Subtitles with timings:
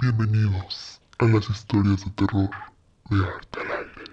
[0.00, 2.50] Bienvenidos a las historias de terror
[3.10, 4.04] de Arte al Aire.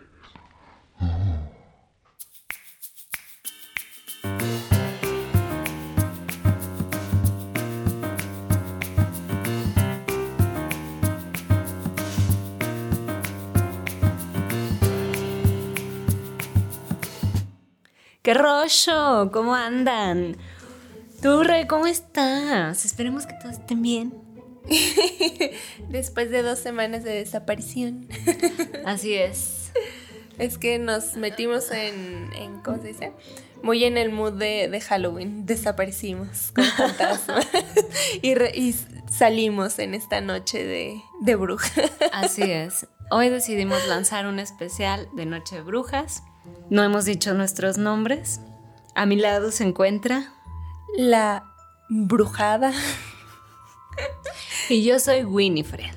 [18.21, 19.31] ¡Qué rollo!
[19.31, 20.37] ¿Cómo andan?
[21.21, 22.83] Tú, Re, ¿cómo estás?
[22.85, 24.13] Esperemos que todos estén bien.
[25.89, 28.07] Después de dos semanas de desaparición.
[28.85, 29.71] Así es.
[30.39, 33.13] Es que nos metimos en, en ¿cómo se dice?
[33.61, 35.45] Muy en el mood de, de Halloween.
[35.45, 37.47] Desaparecimos con fantasmas.
[38.23, 38.75] y, re- y
[39.11, 41.69] salimos en esta noche de, de bruja.
[42.11, 42.87] Así es.
[43.11, 46.23] Hoy decidimos lanzar un especial de Noche de Brujas.
[46.71, 48.39] No hemos dicho nuestros nombres.
[48.95, 50.33] A mi lado se encuentra.
[50.97, 51.43] La
[51.89, 52.71] brujada.
[54.69, 55.91] Y yo soy Winifred.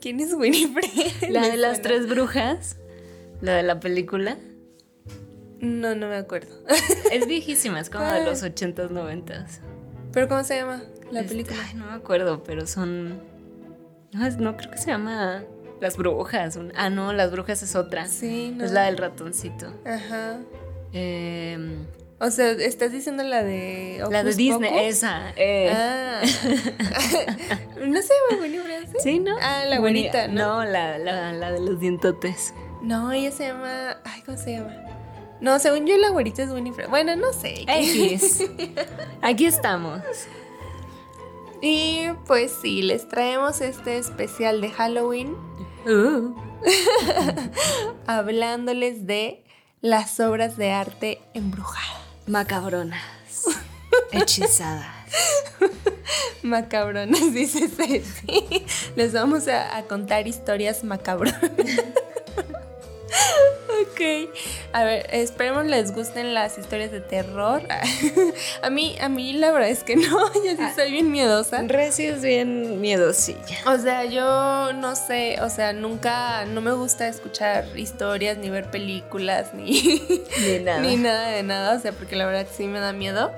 [0.00, 1.30] ¿Quién es Winifred?
[1.30, 2.76] La de las tres brujas.
[3.40, 4.36] La de la película.
[5.60, 6.54] No, no me acuerdo.
[7.12, 9.60] Es viejísima, es como de los 80s, 90s.
[10.12, 11.56] ¿Pero cómo se llama la película?
[11.66, 13.20] ay, no me acuerdo, pero son.
[14.12, 15.44] No, es- no creo que se llama
[15.80, 16.56] Las Brujas.
[16.56, 18.06] un- Ah, no, Las Brujas es otra.
[18.08, 18.64] Sí, no.
[18.64, 19.72] Es la del ratoncito.
[19.84, 20.38] Ajá.
[20.92, 21.84] Em,
[22.18, 24.02] O sea, estás diciendo la de.
[24.10, 25.32] la de Disney, esa.
[25.36, 25.70] eh.
[25.74, 26.22] Ah.
[27.80, 28.96] no se llama Winifred, ¿sí?
[29.02, 29.36] Sí, ¿no?
[29.40, 30.64] Ah, la Winnie- güerita, ¿no?
[30.64, 32.54] No, la, la, la de los dientotes.
[32.80, 33.98] No, ella se llama.
[34.04, 34.74] Ay, ¿cómo se llama?
[35.40, 36.88] No, según yo, la güerita es Winifred.
[36.88, 37.64] Bueno, no sé.
[37.68, 38.44] X.
[39.20, 40.00] Aquí estamos.
[41.60, 45.36] Y pues sí, les traemos este especial de Halloween
[45.88, 46.34] Uh,
[48.06, 49.44] hablándoles de
[49.80, 52.05] las obras de arte embrujadas.
[52.26, 53.44] Macabronas.
[54.12, 54.86] Hechizadas.
[56.42, 58.64] Macabronas, dice Ceci.
[58.94, 61.40] Les vamos a, a contar historias macabronas.
[63.82, 64.30] Ok.
[64.72, 67.62] A ver, esperemos les gusten las historias de terror.
[68.62, 71.62] a mí, a mí la verdad es que no, yo sí soy bien miedosa.
[71.62, 73.58] Reci es bien miedosilla.
[73.66, 78.70] O sea, yo no sé, o sea, nunca, no me gusta escuchar historias, ni ver
[78.70, 79.82] películas, ni,
[80.40, 80.80] Ni nada.
[80.80, 83.32] ni nada de nada, o sea, porque la verdad sí me da miedo.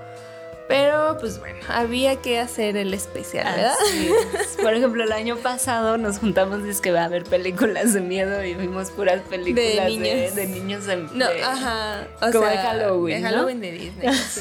[0.69, 3.73] Pero pues bueno, había que hacer el especial, ¿verdad?
[3.87, 4.56] Así es.
[4.62, 8.45] Por ejemplo, el año pasado nos juntamos es que va a haber películas de miedo
[8.45, 10.34] y vimos puras películas de niños.
[10.34, 12.07] de, niños de, No, de- ajá.
[12.17, 13.28] O como sea, de Halloween, De ¿no?
[13.37, 14.15] Halloween de Disney.
[14.31, 14.41] sí.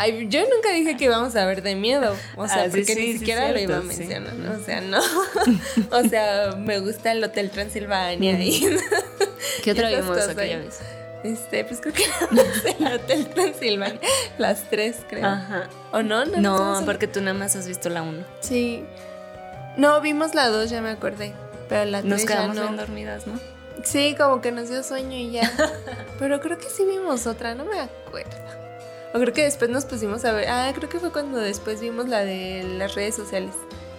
[0.00, 2.14] Ay, yo nunca dije que íbamos a ver de miedo.
[2.36, 4.32] O sea, Ah, porque sí, ni sí, siquiera lo iba a mencionar.
[4.58, 5.00] O sea, no.
[5.90, 8.78] o sea, me gusta el Hotel Transilvania y.
[9.64, 10.16] ¿Qué otra vimos?
[11.24, 12.04] Este, pues creo que
[12.78, 14.00] era el Hotel Transilvania.
[14.38, 15.26] Las tres, creo.
[15.26, 15.68] Ajá.
[15.92, 16.24] ¿O no?
[16.24, 18.24] No, No, en- porque tú nada más has visto la 1.
[18.40, 18.84] Sí.
[19.76, 21.32] No, vimos la dos, ya me acordé.
[21.68, 22.62] Pero la Nos tres ya quedamos no.
[22.62, 23.38] bien dormidas, ¿no?
[23.84, 25.52] Sí, como que nos dio sueño y ya.
[26.18, 28.30] Pero creo que sí vimos otra, no me acuerdo.
[29.14, 30.48] O creo que después nos pusimos a ver.
[30.48, 33.54] Ah, creo que fue cuando después vimos la de las redes sociales.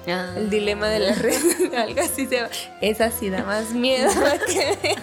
[0.07, 0.33] Ah.
[0.35, 1.43] El dilema de las redes.
[1.77, 2.49] Algo así se llama.
[2.81, 4.09] Esa sí da más miedo
[4.47, 4.95] que.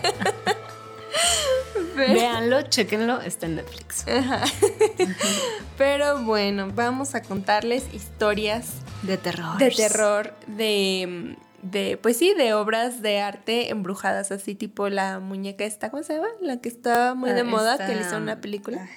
[1.96, 4.04] Pero, Véanlo, chequenlo, está en Netflix.
[5.78, 9.58] pero bueno, vamos a contarles historias De terror.
[9.58, 15.64] de terror, de, de, pues sí, de obras de arte embrujadas, así tipo la muñeca
[15.64, 16.28] esta, ¿cómo se llama?
[16.40, 18.82] La que está muy de Ah, moda, esta- que le hizo una película.
[18.82, 18.88] An-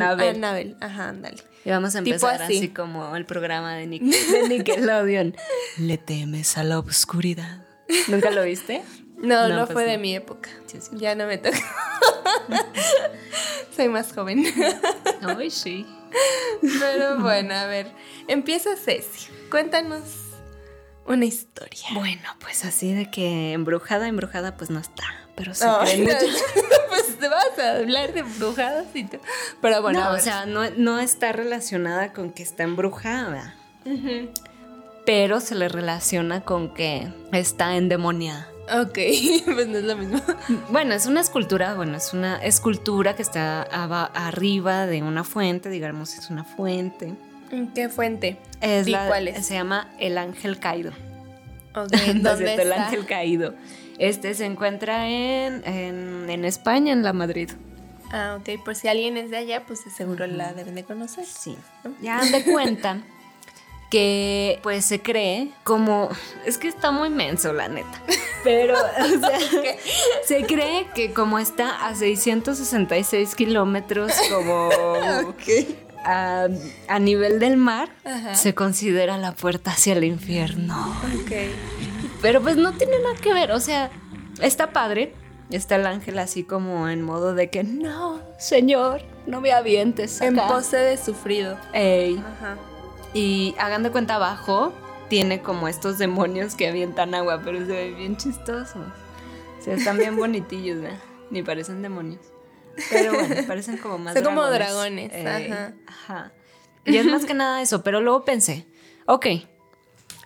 [0.00, 0.30] An- Annabelle.
[0.36, 1.36] Annabelle, ajá, ándale.
[1.64, 2.56] Y vamos a empezar así.
[2.58, 2.68] así.
[2.68, 5.34] como el programa de, Nick- de Nickelodeon.
[5.78, 7.66] ¿Le temes a la oscuridad?
[8.08, 8.82] ¿Nunca lo viste?
[9.22, 9.90] No, No, no, pues fue no.
[9.92, 10.50] de mi época.
[10.66, 10.90] Sí, sí.
[10.92, 11.56] Ya no me toca.
[13.76, 14.44] Soy más joven.
[15.22, 15.86] Ay, sí.
[16.60, 17.90] Pero bueno, a ver,
[18.28, 19.28] empieza Ceci.
[19.50, 20.02] Cuéntanos
[21.06, 21.86] una historia.
[21.94, 25.04] Bueno, pues así de que embrujada, embrujada, pues no está.
[25.36, 26.42] Pero Ay, cree mucho.
[26.88, 29.08] pues te vas a hablar de brujadas y.
[29.62, 33.54] Pero bueno, no, o sea, no, no está relacionada con que está embrujada.
[35.06, 38.48] Pero se le relaciona con que está endemoniada.
[38.64, 38.94] Ok,
[39.44, 40.20] pues no es lo mismo.
[40.70, 46.16] Bueno, es una escultura, bueno, es una escultura que está arriba de una fuente, digamos,
[46.16, 47.14] es una fuente.
[47.74, 48.38] ¿Qué fuente?
[48.60, 49.44] Es ¿Y la- cuál es?
[49.46, 50.92] Se llama el ángel caído.
[51.74, 52.86] Ok, No ¿dónde cierto, el está?
[52.86, 53.54] ángel caído.
[53.98, 57.50] Este se encuentra en, en, en España, en la Madrid.
[58.10, 61.24] Ah, ok, por si alguien es de allá, pues seguro la deben de conocer.
[61.26, 61.56] Sí.
[62.00, 63.02] Ya dan de cuenta
[63.92, 66.08] que pues se cree como
[66.46, 68.00] es que está muy menso la neta
[68.42, 68.74] pero
[69.04, 69.38] o sea,
[70.24, 74.70] se cree que como está a 666 kilómetros como
[76.06, 76.48] a,
[76.88, 78.34] a nivel del mar Ajá.
[78.34, 80.74] se considera la puerta hacia el infierno.
[81.20, 81.32] Ok.
[82.22, 83.90] Pero pues no tiene nada que ver, o sea,
[84.40, 85.14] está padre.
[85.50, 90.20] Está el ángel así como en modo de que no, señor, no me avientes.
[90.22, 90.48] En acá".
[90.48, 91.58] pose de sufrido.
[91.74, 92.16] Ey.
[92.16, 92.56] Ajá.
[93.14, 94.72] Y hagan de cuenta abajo,
[95.08, 98.86] tiene como estos demonios que avientan agua, pero se ven bien chistosos.
[99.58, 100.98] O sea, están bien bonitillos, ¿verdad?
[101.30, 102.20] Ni parecen demonios.
[102.90, 105.12] Pero bueno, parecen como más Son como dragones.
[105.12, 105.74] Ey, ajá.
[105.86, 106.32] ajá.
[106.84, 108.66] Y es más que nada eso, pero luego pensé,
[109.06, 109.26] ok,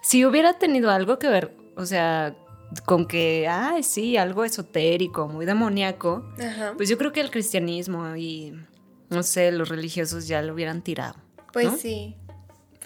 [0.00, 2.35] si hubiera tenido algo que ver, o sea,
[2.85, 6.75] con que, ay, sí, algo esotérico, muy demoníaco, Ajá.
[6.77, 8.55] pues yo creo que el cristianismo y,
[9.11, 11.17] no sé, los religiosos ya lo hubieran tirado.
[11.53, 11.77] Pues ¿no?
[11.77, 12.17] sí.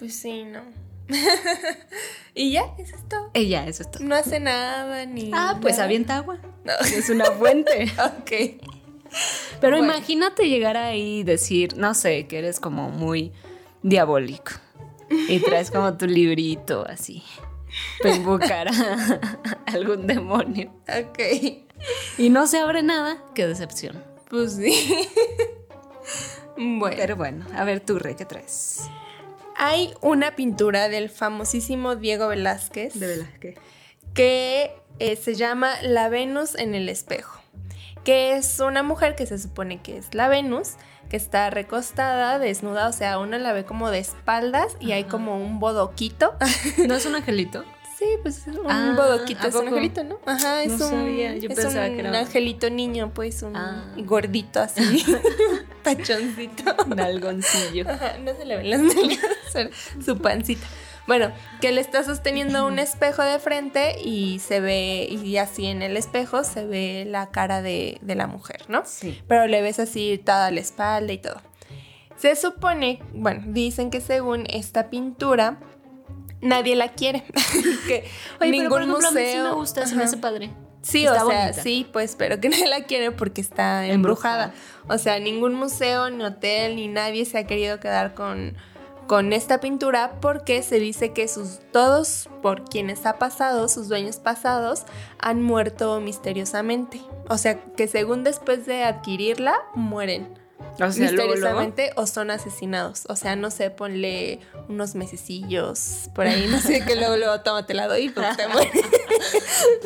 [0.01, 0.61] Pues sí, no.
[2.33, 3.29] y ya, eso es todo.
[3.35, 4.03] Ella, eso es todo.
[4.03, 5.29] No hace nada ni.
[5.31, 5.83] Ah, pues nada.
[5.85, 6.39] avienta agua.
[6.63, 6.73] No.
[6.81, 7.85] Es una fuente.
[8.19, 8.31] Ok.
[9.59, 9.93] Pero Bueno.
[9.93, 13.31] imagínate llegar ahí y decir, no sé, que eres como muy
[13.83, 14.53] diabólico.
[15.27, 17.21] Y traes como tu librito así.
[18.01, 19.29] Para invocar a
[19.67, 20.73] algún demonio.
[20.87, 21.19] Ok.
[22.17, 23.23] Y no se abre nada.
[23.35, 24.03] Qué decepción.
[24.31, 25.07] Pues sí.
[26.57, 26.95] bueno.
[26.97, 28.89] Pero bueno, a ver tú, Rey, ¿qué traes?
[29.63, 32.95] Hay una pintura del famosísimo Diego Velázquez
[33.39, 33.59] que.
[34.15, 37.39] que eh, se llama La Venus en el espejo,
[38.03, 40.77] que es una mujer que se supone que es la Venus,
[41.11, 45.37] que está recostada, desnuda, o sea, uno la ve como de espaldas y hay como
[45.37, 46.33] un bodoquito.
[46.87, 47.63] ¿No es un angelito?
[48.01, 49.75] Sí, pues es un Ah, bodoquito, ¿a es un poco?
[49.75, 50.17] angelito, ¿no?
[50.25, 53.55] Ajá, es No un, sabía, yo es pensaba un que era- angelito niño, pues un
[53.55, 53.93] Ah.
[53.97, 54.81] gordito así,
[55.83, 56.63] pachoncito.
[56.87, 57.87] Nalgoncillo.
[57.87, 59.69] Ajá, no se le ven las nalgas,
[60.03, 60.65] su pancita.
[61.05, 61.31] Bueno,
[61.61, 65.95] que le está sosteniendo un espejo de frente y se ve, y así en el
[65.95, 68.81] espejo se ve la cara de, de la mujer, ¿no?
[68.83, 69.21] Sí.
[69.27, 71.39] Pero le ves así toda la espalda y todo.
[72.17, 75.57] Se supone, bueno, dicen que según esta pintura,
[76.41, 77.23] nadie la quiere.
[77.87, 78.05] que
[78.39, 79.43] Oye, ningún pero por ejemplo, a mí sí museo.
[79.49, 80.51] me gusta, se me hace padre.
[80.81, 81.61] Sí, Está o sea, bonita.
[81.61, 84.45] sí, pues, pero que nadie la quiere porque está Embrujada.
[84.45, 84.53] embrujada.
[84.87, 88.57] O sea, ningún museo, ni hotel, ni nadie se ha querido quedar con,
[89.05, 94.17] con esta pintura porque se dice que sus todos por quienes ha pasado, sus dueños
[94.17, 94.83] pasados,
[95.19, 96.99] han muerto misteriosamente.
[97.29, 100.40] O sea, que según después de adquirirla, mueren.
[100.79, 101.31] O sea, luego, luego.
[101.33, 103.03] misteriosamente o son asesinados.
[103.07, 104.39] O sea, no sé, ponle
[104.69, 108.85] unos mesecillos por ahí, no sé, que luego, luego tómate la doy pues te mueres.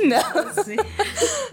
[0.06, 0.64] no.
[0.64, 0.76] Sí.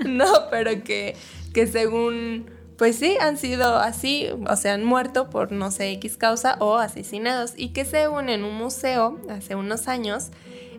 [0.07, 1.17] No, pero que,
[1.55, 6.17] que según, pues sí, han sido así, o sea, han muerto por no sé X
[6.17, 7.53] causa o asesinados.
[7.57, 10.31] Y que según en un museo, hace unos años,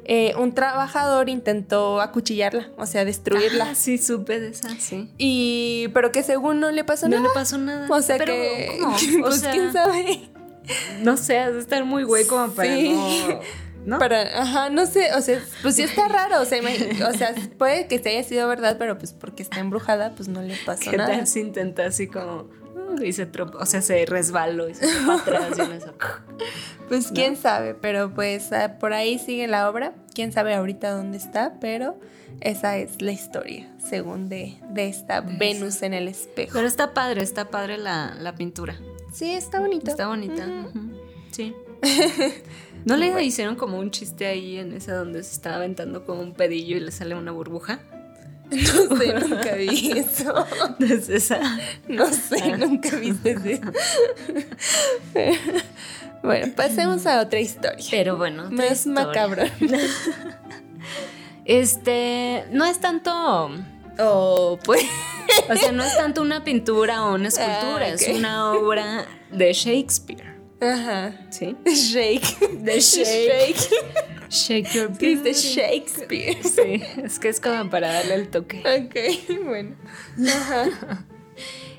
[0.06, 3.70] eh, un trabajador intentó acuchillarla, o sea, destruirla.
[3.72, 5.10] Ah, sí, supe de esa, sí.
[5.18, 7.28] Y, pero que según no le pasó No nada.
[7.30, 7.88] le pasó nada.
[7.90, 8.96] O sea Pero, que, ¿cómo?
[9.22, 10.30] Pues sea, quién sabe.
[11.02, 12.94] No sé, has de estar muy güey como para Sí.
[12.94, 13.40] no.
[13.86, 14.00] ¿No?
[14.00, 17.86] Para, ajá, no sé, o sea, pues sí está raro, o sea, o sea, puede
[17.88, 20.96] que se haya sido verdad, pero pues porque está embrujada, pues no le pasó ¿Qué
[20.96, 21.10] nada.
[21.18, 22.48] tal si intenta así como.
[23.04, 25.76] Y se tropa, o sea, se resbaló y se atrás y uno
[26.88, 29.94] Pues quién sabe, pero pues ah, por ahí sigue la obra.
[30.14, 32.00] Quién sabe ahorita dónde está, pero
[32.42, 36.52] esa es la historia, según de, de esta Venus en el espejo.
[36.54, 38.78] Pero está padre, está padre la, la pintura.
[39.12, 39.90] sí, está bonito.
[39.90, 40.46] Está bonita.
[41.32, 41.56] Sí.
[42.86, 46.34] ¿No le hicieron como un chiste ahí en esa donde se está aventando como un
[46.34, 47.80] pedillo y le sale una burbuja?
[48.90, 50.46] No sé, nunca vi eso.
[50.80, 51.40] Es esa.
[51.88, 53.72] No sé, nunca viste eso.
[56.24, 57.86] bueno, pasemos a otra historia.
[57.92, 58.50] Pero bueno.
[58.52, 59.44] Más macabro.
[61.46, 63.52] Este, no es tanto,
[64.00, 64.84] Oh, pues.
[65.50, 68.16] o sea, no es tanto una pintura o una escultura, Ah, es ok.
[68.16, 70.33] una obra de Shakespeare.
[70.62, 71.14] Ajá.
[71.30, 71.56] ¿Sí?
[71.66, 72.40] Shake.
[72.60, 73.58] De Shake.
[74.30, 75.30] Shake your ¿Qué booty.
[75.30, 76.38] dice Shakespeare?
[76.44, 78.60] Sí, es que es como para darle el toque.
[78.60, 79.76] Ok, bueno.
[80.28, 81.06] Ajá.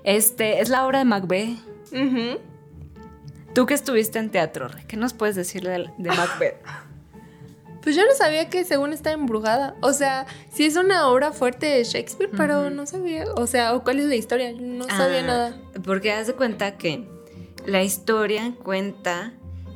[0.05, 1.59] Este, es la obra de Macbeth.
[1.93, 2.39] Ujú.
[3.55, 6.57] Tú que estuviste en teatro, ¿qué nos puedes decir de, de Macbeth?
[7.83, 9.77] Pues yo no sabía que según está embrujada.
[9.81, 13.25] O sea, sí es una obra fuerte de Shakespeare, pero no sabía.
[13.37, 14.53] O sea, ¿o ¿cuál es la historia?
[14.59, 15.57] No sabía Ah, nada.
[15.85, 17.07] Porque haz de cuenta que
[17.67, 19.33] la historia cuenta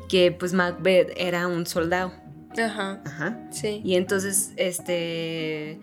[0.08, 2.12] que pues Macbeth era un soldado.
[2.56, 3.00] Ajá.
[3.04, 3.38] Ajá.
[3.50, 3.80] Sí.
[3.84, 5.78] Y entonces, este,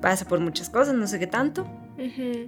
[0.00, 1.66] pasa por muchas cosas, no sé qué tanto.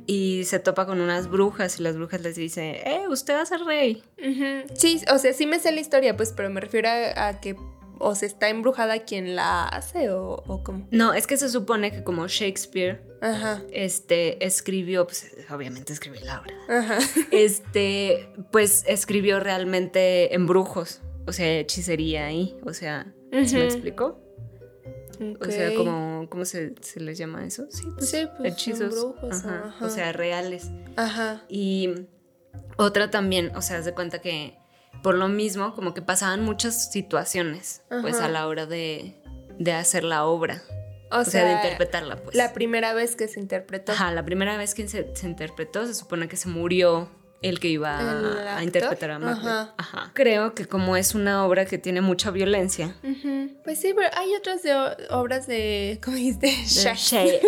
[0.07, 3.47] Y se topa con unas brujas y las brujas les dicen, eh, usted va a
[3.47, 4.03] ser rey.
[4.19, 4.75] Ujú.
[4.75, 7.57] Sí, o sea, sí me sé la historia, pues, pero me refiero a, a que
[7.99, 10.87] o se está embrujada quien la hace o, o cómo.
[10.91, 16.41] No, es que se supone que como Shakespeare Ajá, este, escribió, pues obviamente escribió la
[16.41, 16.55] obra.
[16.69, 16.99] ajá.
[17.33, 23.13] Este, pues escribió realmente embrujos, o sea, hechicería ahí, o sea,
[23.45, 24.21] ¿se me explicó?
[25.41, 27.67] O sea, como, ¿cómo se, se les llama eso?
[27.71, 28.95] Sí, pues, Sí, pues, hechizos.
[28.95, 29.85] embrujos, ajá, ajá.
[29.87, 30.71] O sea, reales.
[30.97, 31.43] Ajá.
[31.49, 31.91] Y
[32.77, 34.58] otra también, o sea, haz de cuenta que
[35.03, 39.15] por lo mismo, como que pasaban muchas situaciones, pues a la hora de,
[39.59, 40.63] de hacer la obra.
[41.11, 42.37] O, O, sea, de interpretarla, pues.
[42.37, 43.93] La primera vez que se interpretó.
[43.93, 47.09] Ajá, la primera vez que se, se interpretó, se supone que se murió
[47.41, 49.47] el que iba ¿El a, interpretar a Macbeth.
[49.47, 49.75] Ajá.
[49.79, 50.11] Ajá.
[50.13, 52.95] Creo que como es una obra que tiene mucha violencia.
[53.65, 54.75] Pues sí, pero hay otras de
[55.11, 55.99] obras de.
[56.05, 56.49] ¿Cómo dijiste?
[56.67, 57.41] Shakespeare.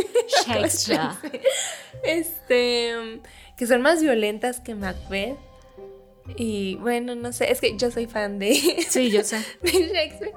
[0.47, 1.42] Sha- Shakespeare.
[2.02, 2.94] Este.
[2.99, 3.20] um,
[3.59, 5.37] Que son más violentas que Macbeth.
[6.37, 7.51] Y bueno, no sé.
[7.53, 8.55] Es que yo soy fan de,
[8.89, 9.39] Sí, yo sé.
[9.63, 10.33] de Shakespeare.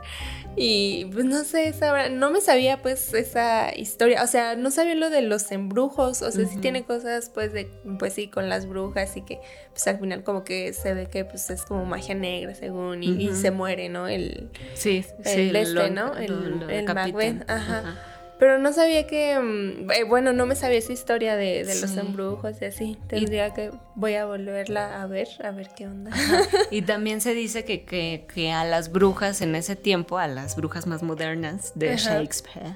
[0.56, 4.94] Y pues no sé, esa no me sabía pues esa historia, o sea, no sabía
[4.94, 6.62] lo de los embrujos, o sea, sí Ujú.
[6.62, 9.40] tiene cosas pues de, pues sí, con las brujas y que
[9.72, 13.08] pues al final como que se ve que pues es como magia negra según y,
[13.30, 14.08] y se muere, ¿no?
[14.08, 15.58] El, Sí, El sí.
[15.58, 16.16] este, lo- ¿no?
[16.18, 16.86] El- lo el.
[16.86, 17.96] Macbeth, ajá.
[18.44, 21.96] Pero no sabía que, mm, eh, bueno, no me sabía esa historia de, de los
[21.96, 22.98] embrujos y así.
[23.08, 26.12] Tendría que, voy a volverla a ver, a ver qué onda.
[26.70, 30.58] Y también se dice que, que, que a las brujas en ese tiempo, a las
[30.58, 32.20] brujas más modernas de Ajá.
[32.20, 32.76] Shakespeare,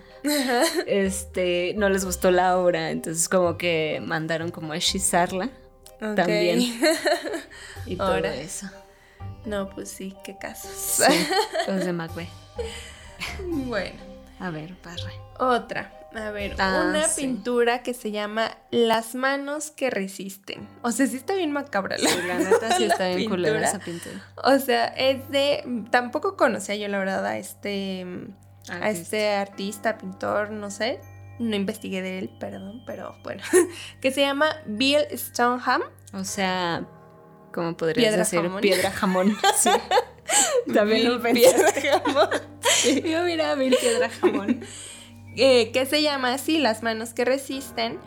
[0.88, 5.50] este, no les gustó la obra, entonces como que mandaron como a hechizarla
[6.00, 6.62] también
[7.86, 8.34] y todo Ahora.
[8.34, 8.68] eso.
[9.44, 10.72] No, pues sí, qué casos.
[10.72, 11.28] Sí,
[11.68, 12.30] los de Macbeth.
[13.42, 15.12] bueno, A ver, Parra.
[15.40, 15.94] otra.
[16.16, 17.22] A ver, Ah, una sí.
[17.22, 20.68] pintura que se llama Las manos que resisten.
[20.82, 23.80] O sea, sí está bien macabra la, Sí, la neta sí está bien culera esa
[23.80, 24.16] pintura.
[24.38, 25.86] O sea, es de.
[25.92, 28.06] Tampoco conocía yo, la verdad, a este.
[28.70, 28.90] A Artista.
[28.90, 31.00] este artista, pintor, no sé.
[31.40, 33.44] No investigué de él, perdón, pero bueno.
[34.02, 35.84] que se llama Bill Stoneham.
[36.14, 36.86] O sea,
[37.54, 38.42] ¿cómo podrías Piedra decir?
[38.42, 38.62] jamón.
[38.62, 39.38] Piedra jamón.
[39.58, 39.70] Sí.
[40.74, 41.40] También lo pensé.
[41.42, 41.72] Piedra
[42.04, 42.30] Jamón.
[43.04, 44.62] Yo mira, Bill Piedra jamón.
[45.36, 48.00] eh, que se llama así, Las manos que resisten.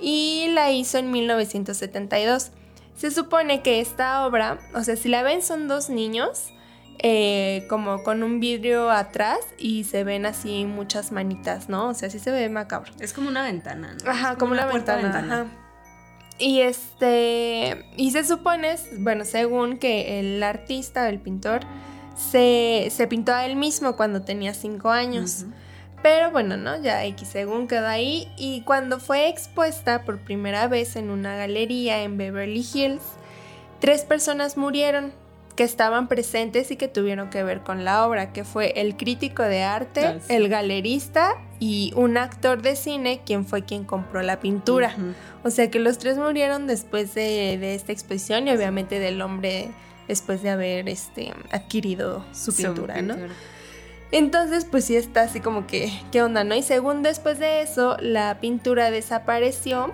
[0.00, 2.50] Y la hizo en 1972.
[2.96, 6.52] Se supone que esta obra, o sea, si la ven son dos niños,
[6.98, 11.88] eh, como con un vidrio atrás y se ven así muchas manitas, ¿no?
[11.88, 12.92] O sea, sí se ve macabro.
[13.00, 14.10] Es como una ventana, ¿no?
[14.10, 15.42] Ajá, como una, puerta ventana.
[15.42, 15.46] ajá.
[16.38, 17.84] Y este.
[17.96, 21.60] Y se supone, bueno, según que el artista, el pintor,
[22.16, 25.42] se, se pintó a él mismo cuando tenía cinco años.
[25.42, 25.52] Ujú.
[26.02, 26.80] Pero bueno, ¿no?
[26.82, 28.28] Ya X según quedó ahí.
[28.36, 33.02] Y cuando fue expuesta por primera vez en una galería en Beverly Hills,
[33.80, 35.12] tres personas murieron
[35.54, 39.42] que estaban presentes y que tuvieron que ver con la obra, que fue el crítico
[39.42, 44.96] de arte, el galerista y un actor de cine, quien fue quien compró la pintura.
[45.44, 49.68] O sea que los tres murieron después de, de esta exposición y obviamente del hombre
[50.12, 53.14] después de haber este, adquirido su pintura, ¿no?
[53.14, 53.34] pintura.
[54.12, 56.54] Entonces, pues sí está así como que, ¿qué onda, no?
[56.54, 59.90] Y según después de eso, la pintura desapareció.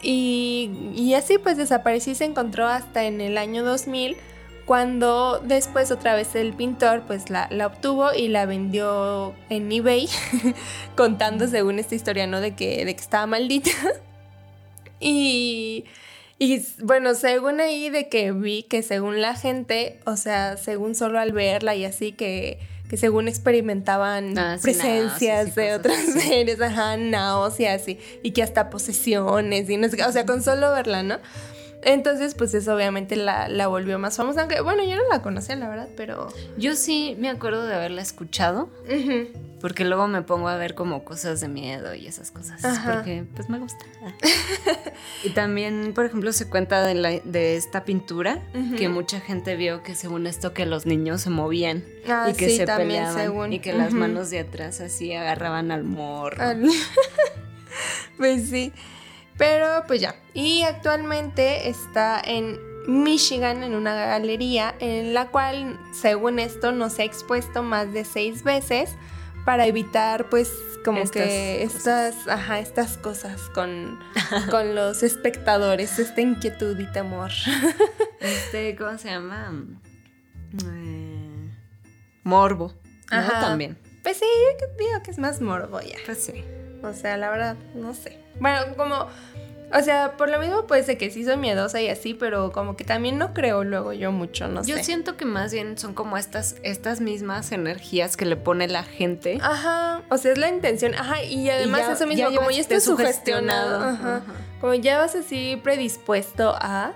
[0.00, 4.16] Y, y así pues desapareció y se encontró hasta en el año 2000,
[4.64, 10.08] cuando después otra vez el pintor pues la, la obtuvo y la vendió en eBay,
[10.96, 12.40] contando según esta historia, ¿no?
[12.40, 13.70] De que, de que estaba maldita.
[15.00, 15.84] y...
[16.38, 21.18] Y bueno, según ahí de que vi que según la gente, o sea, según solo
[21.18, 22.58] al verla y así que,
[22.90, 26.20] que según experimentaban Ah, sí, presencias náuseas de otras así.
[26.20, 30.70] seres, ajá, náuseas y, y que hasta posesiones y no sé o sea, con solo
[30.72, 31.18] verla, ¿no?
[31.82, 35.54] Entonces, pues eso obviamente la, la volvió más famosa, aunque bueno, yo no la conocía,
[35.56, 36.28] la verdad, pero...
[36.56, 39.28] Yo sí me acuerdo de haberla escuchado, Ujú.
[39.60, 42.94] porque luego me pongo a ver como cosas de miedo y esas cosas, Ajá.
[42.94, 43.84] porque pues me gusta.
[45.24, 48.40] y también, por ejemplo, se cuenta de, la- de esta pintura,
[48.76, 52.48] que mucha gente vio que según esto que los niños se movían Ah, y que
[52.48, 53.52] sí, se también peleaban según.
[53.52, 56.42] y que las manos de atrás así agarraban al morro.
[56.42, 56.68] Al-
[58.16, 58.72] pues sí.
[59.38, 60.14] Pero pues ya.
[60.34, 67.02] Y actualmente está en Michigan en una galería en la cual, según esto, no se
[67.02, 68.90] ha expuesto más de seis veces
[69.44, 70.50] para evitar pues
[70.84, 71.76] como Estas que cosas.
[72.14, 73.98] estas, ajá, estas cosas con,
[74.50, 77.30] con los espectadores, esta inquietud y temor.
[78.20, 79.52] Este, ¿cómo se llama?
[80.64, 81.50] Eh,
[82.24, 82.72] morbo.
[83.10, 83.18] ¿no?
[83.18, 83.40] Ajá.
[83.40, 83.78] También.
[84.02, 84.24] Pues sí,
[84.60, 85.96] yo digo que es más morbo ya.
[86.06, 86.42] Pues sí.
[86.88, 88.18] O sea, la verdad, no sé.
[88.40, 89.06] Bueno, como
[89.74, 92.76] O sea, por lo mismo puede ser que sí soy miedosa y así, pero como
[92.76, 94.84] que también no creo luego yo mucho, no Yo sé.
[94.84, 99.38] siento que más bien son como estas, estas mismas energías que le pone la gente.
[99.42, 102.60] Ajá, o sea, es la intención, ajá, y además ya- eso mismo, ya como ya
[102.60, 104.34] estás sugestionado, sugestionado, ajá, ajá.
[104.60, 106.92] como ya vas así predispuesto a,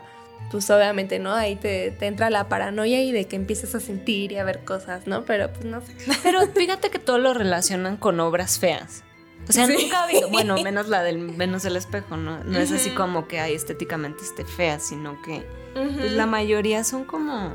[0.52, 1.35] pues obviamente, ¿no?
[1.35, 4.61] Ahí te, te entra la paranoia y de que empiezas a sentir y a ver
[4.64, 5.25] cosas, ¿no?
[5.25, 5.92] Pero pues no sé.
[6.23, 9.02] Pero fíjate que todo lo relacionan con obras feas.
[9.50, 9.76] O sea, Sí.
[9.83, 12.42] nunca ha habido, bueno, menos la del menos el espejo, ¿no?
[12.45, 17.04] No es así como que ay, estéticamente esté fea, sino que pues, la mayoría son
[17.04, 17.52] como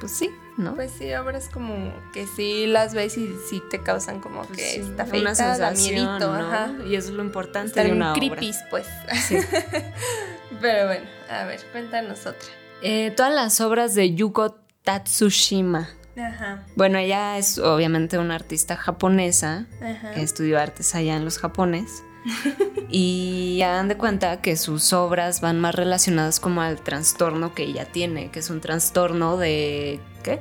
[0.00, 0.74] pues sí, ¿no?
[0.76, 4.64] Pues sí, obras como que sí las ves y sí te causan como Pues que
[4.64, 6.46] sí, está una feita, da sensación, miedito, ¿no?
[6.46, 6.72] ajá.
[6.86, 8.20] Y eso es lo importante Están de una obra.
[8.20, 8.86] creepy, pues.
[10.60, 12.48] Pero bueno, a ver, cuéntanos otra.
[12.82, 15.88] Eh, todas las obras de Yuko Tatsushima.
[16.18, 20.12] Ajá, Bueno, ella es obviamente una artista japonesa ajá.
[20.12, 22.02] que estudió artes allá en los Japones.
[22.90, 27.84] y hagan de cuenta que sus obras van más relacionadas como al trastorno que ella
[27.86, 30.00] tiene, que es un trastorno de...
[30.22, 30.40] ¿qué?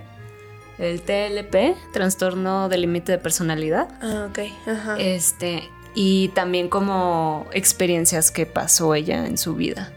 [0.78, 3.90] El TLP, trastorno del límite de personalidad.
[4.02, 4.96] Ah, ok, ajá.
[5.00, 5.64] Este,
[5.96, 9.92] y también como experiencias que pasó ella en su vida.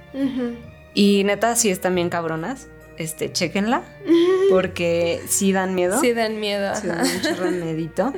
[0.95, 2.69] Y neta, sí están bien cabronas.
[3.01, 3.83] Este, chéquenla,
[4.51, 5.99] porque sí dan miedo.
[6.01, 7.03] Sí dan miedo, Sí, ajá.
[7.03, 8.13] da mucho remedito.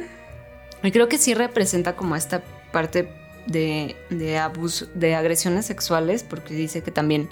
[0.82, 3.08] Y creo que sí representa como esta parte
[3.46, 7.28] de, de abuso, de agresiones sexuales, porque dice que también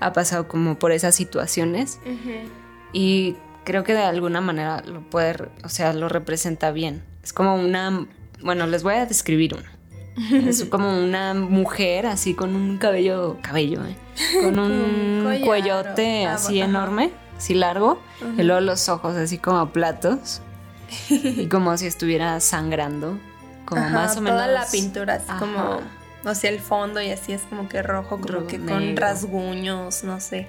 [0.00, 2.00] ha pasado como por esas situaciones.
[2.04, 2.48] Ujú.
[2.92, 7.04] Y creo que de alguna manera lo puede, o sea, lo representa bien.
[7.22, 8.08] Es como una,
[8.42, 9.77] bueno, les voy a describir una.
[10.32, 13.96] Es como una mujer así con un cabello, cabello, ¿eh?
[14.42, 18.00] Con un cuellote ah, así enorme, así largo,
[18.36, 20.40] y luego los ojos así como platos,
[21.08, 23.18] y como si estuviera sangrando,
[23.64, 24.38] como Ajá, más o menos.
[24.40, 25.38] Toda la pintura, así Ajá.
[25.38, 25.80] como,
[26.24, 29.06] o sea, el fondo y así es como que rojo, Ro- que con negro.
[29.06, 30.48] rasguños, no sé.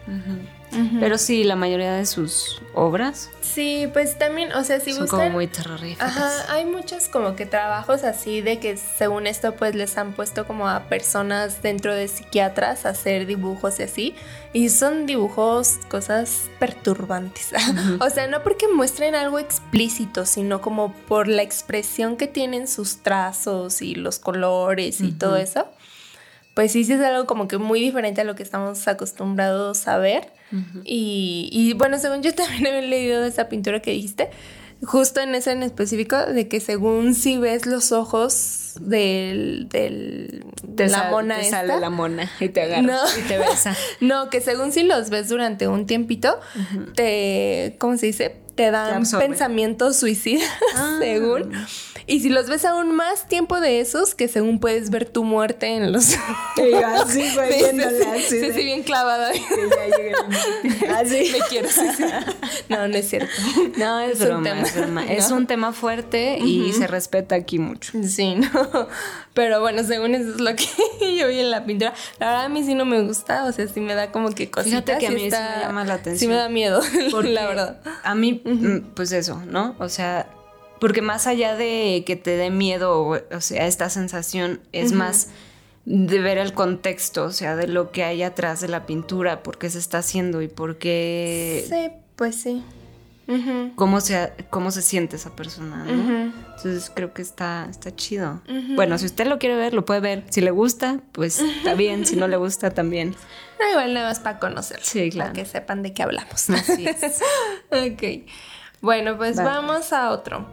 [0.71, 0.99] Ujú.
[0.99, 5.19] Pero sí, la mayoría de sus obras sí, pues también, o sea, si son buscan...
[5.19, 6.15] como muy terroríficas.
[6.15, 10.45] Ajá, hay muchos como que trabajos así de que según esto pues les han puesto
[10.47, 14.15] como a personas dentro de psiquiatras a hacer dibujos y así.
[14.53, 17.51] Y son dibujos, cosas perturbantes.
[17.99, 22.97] o sea, no porque muestren algo explícito, sino como por la expresión que tienen sus
[22.97, 25.41] trazos y los colores y todo Ujú.
[25.41, 25.67] eso.
[26.53, 29.97] Pues sí, sí es algo como que muy diferente a lo que estamos acostumbrados a
[29.97, 30.31] ver.
[30.83, 34.29] Y, y, bueno, según yo también he leído de esa pintura que dijiste,
[34.81, 40.43] justo en esa en específico, de que según si ves los ojos del, del
[40.75, 42.97] Te la sal- mona te esta, sale la mona y te agarra No.
[43.17, 43.75] y te besa.
[44.01, 46.39] no, que según si los ves durante un tiempito,
[46.95, 48.29] te, ¿cómo se dice?
[48.55, 49.25] Te Te dan absorbe.
[49.27, 50.97] pensamientos suicidas, Ah.
[50.99, 51.53] según.
[52.09, 55.67] Y si los ves aún más tiempo de esos, que según puedes ver tu muerte
[55.67, 56.13] en los...
[56.95, 59.31] así, güey, Sí, sí, viéndola sí, así sí, de- sí, bien clavada.
[59.31, 61.31] que ya llegue el- Así.
[61.31, 62.35] Me quiero suicidar.
[62.67, 63.31] No, no es cierto.
[63.77, 64.61] No, es, Es un broma, tema.
[64.63, 65.01] es broma.
[65.05, 65.09] ¿No?
[65.11, 67.91] Es un tema fuerte y se respeta aquí mucho.
[68.03, 68.87] Sí, no.
[69.33, 70.65] Pero bueno, según eso es lo que
[71.17, 71.93] yo vi en la pintura.
[72.19, 74.49] La verdad a mí sí no me gusta, o sea, sí me da como que
[74.49, 74.83] cositas.
[74.83, 76.31] Fíjate que a sí mí sí me llama la Sí atención.
[76.31, 77.79] me da miedo, Porque la verdad.
[78.03, 79.75] A mí, mm, pues eso, ¿no?
[79.79, 80.27] O sea,
[80.79, 85.29] porque más allá de que te dé miedo, o, sea, esta sensación, es más
[85.85, 89.57] de ver el contexto, o sea, de lo que hay atrás de la pintura, por
[89.57, 91.65] qué se está haciendo y por qué...
[91.67, 92.63] Sí, pues sí.
[93.75, 96.33] Cómo se, cómo se siente esa persona, ¿no?
[96.55, 98.41] Entonces creo que está, está chido.
[98.75, 100.23] Bueno, si usted lo quiere ver, lo puede ver.
[100.29, 102.07] Si le gusta, pues está bien.
[102.07, 103.15] Si no le gusta, también.
[103.61, 104.85] Ah, igual nada más para conocerlo.
[104.85, 105.33] Sí, claro.
[105.33, 106.49] Para que sepan de qué hablamos.
[106.49, 107.21] Así es.
[107.69, 108.25] ok.
[108.81, 109.49] Bueno, pues Vale.
[109.49, 110.45] vamos a otro.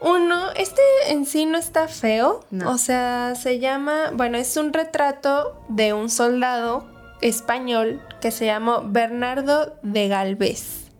[0.00, 2.40] Uno, este en sí no está feo.
[2.50, 2.70] No.
[2.72, 6.86] O sea, se llama, bueno, es un retrato de un soldado
[7.20, 10.90] español que se llamó Bernardo de Galvez.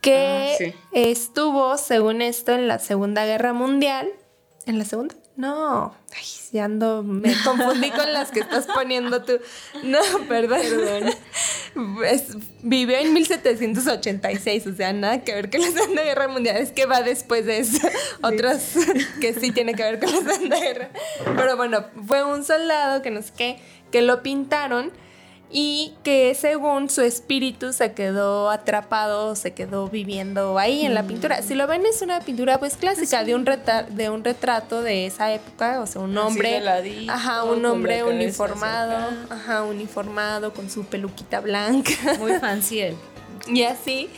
[0.00, 0.74] Que Ah, sí.
[0.92, 4.08] estuvo, según esto, en la Segunda Guerra Mundial.
[4.64, 5.14] ¿En la Segunda?
[5.38, 5.94] No.
[6.16, 9.38] Ay, ya ando, me confundí con las que estás poniendo tú.
[9.84, 10.60] No, perdón.
[12.04, 16.72] Es- vivió en 1786, o sea, nada que ver con la Segunda Guerra Mundial, es
[16.72, 17.86] que va después de eso.
[18.22, 18.72] Otras
[19.20, 20.90] que sí tiene que ver con la Segunda Guerra.
[21.36, 23.60] Pero bueno, fue un soldado que no sé qué,
[23.92, 24.90] que lo pintaron
[25.50, 31.40] y que según su espíritu se quedó atrapado, se quedó viviendo ahí en la pintura.
[31.40, 33.48] Si lo ven es una pintura pues clásica de un
[33.90, 39.10] de un retrato de esa época, o sea, un hombre, ladito, ajá, un hombre uniformado,
[39.30, 42.96] ajá, uniformado con su peluquita blanca Muy fancy él.
[43.46, 44.10] y así.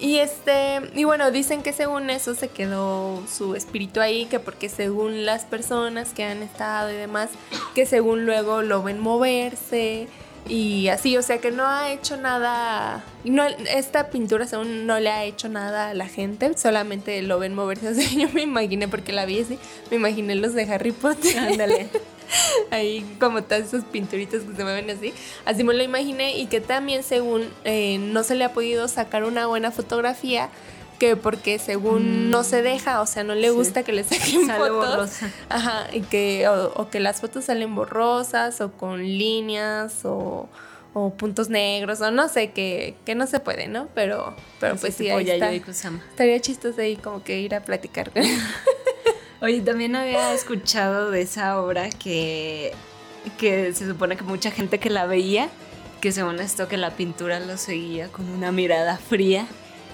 [0.00, 4.68] Y este, y bueno, dicen que según eso se quedó su espíritu ahí, que porque
[4.68, 7.30] según las personas que han estado y demás,
[7.74, 10.06] que según luego lo ven moverse
[10.48, 15.10] y así, o sea que no ha hecho nada, no, esta pintura según no le
[15.10, 18.88] ha hecho nada a la gente, solamente lo ven moverse, o sea, yo me imaginé
[18.88, 19.58] porque la vi así,
[19.90, 21.38] me imaginé los de Harry Potter.
[21.38, 21.88] Ándale.
[22.70, 25.14] Ahí como todas esas pinturitas que se mueven así.
[25.46, 29.24] Así me lo imaginé y que también según eh, no se le ha podido sacar
[29.24, 30.50] una buena fotografía
[30.98, 33.54] que porque según no se deja, o sea, no le Sí.
[33.54, 34.88] gusta que le saquen Sale fotos.
[34.96, 35.30] borrosa.
[35.48, 40.48] Ajá, y que o, o que las fotos salen borrosas o con líneas o,
[40.94, 43.88] o puntos negros o no sé, que, que no se puede, ¿no?
[43.94, 45.52] Pero, pero Así pues sí, ahí está.
[46.10, 48.10] Estaría chistoso ahí como que ir a platicar.
[49.40, 52.72] Oye, también había escuchado de esa obra que,
[53.38, 55.48] que se supone que mucha gente que la veía,
[56.00, 59.46] que según esto que la pintura lo seguía con una mirada fría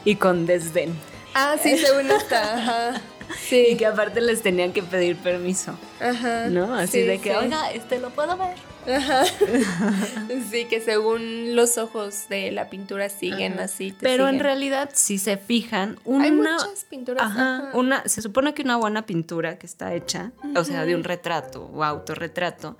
[0.05, 0.95] y con desdén.
[1.35, 3.01] ah, sí, según está, ajá.
[3.27, 6.49] Y Sí, que aparte les tenían que pedir permiso, ajá.
[6.51, 6.75] ¿no?
[6.75, 7.37] Así Sí, de que, sí.
[7.37, 8.55] oiga, este lo puedo ver.
[8.95, 9.25] Ajá.
[10.51, 13.65] Sí, que según los ojos de la pintura siguen Ajá.
[13.65, 13.95] así.
[13.99, 17.25] Pero en realidad, si se fijan, una, Hay muchas pinturas.
[17.25, 17.71] Ajá, ajá.
[17.79, 21.71] una, se supone que una buena pintura que está hecha, o sea, de un retrato
[21.73, 22.77] o autorretrato,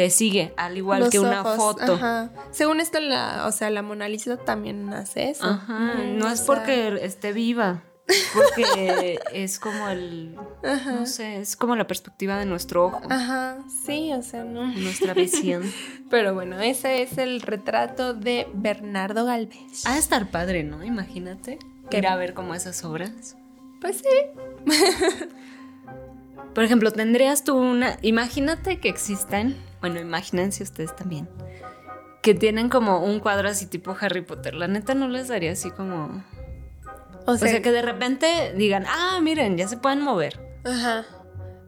[0.00, 1.92] te sigue, al igual Los que una foto.
[1.92, 2.30] Ajá.
[2.52, 5.44] Según esto, la, o sea, la Mona Lisa también hace eso.
[5.44, 7.82] Ajá, Mm, no es sea, porque esté viva,
[8.32, 10.92] porque es como el, Ajá.
[10.92, 14.68] no sé, es como la perspectiva de nuestro ojo, Ajá, sí, o sea, no.
[14.68, 15.70] nuestra visión.
[16.08, 19.84] Pero bueno, ese es el retrato de Bernardo Galvez.
[19.84, 20.82] Ha de estar padre, ¿no?
[20.82, 21.58] Imagínate.
[21.90, 21.98] ¿Qué?
[21.98, 23.36] Ir a ver como esas obras.
[23.82, 24.64] Pues sí.
[26.54, 27.98] Por ejemplo, tendrías tú una.
[28.00, 29.56] Imagínate que existan.
[29.80, 31.28] Bueno, imagínense ustedes también.
[32.22, 34.54] Que tienen como un cuadro así tipo Harry Potter.
[34.54, 36.22] La neta no les daría así como.
[37.26, 40.40] O O sea, que de repente digan, ah, miren, ya se pueden mover.
[40.64, 41.06] Ajá.